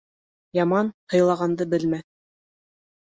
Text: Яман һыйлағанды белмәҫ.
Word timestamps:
Яман 0.59 0.89
һыйлағанды 1.15 1.69
белмәҫ. 1.75 2.05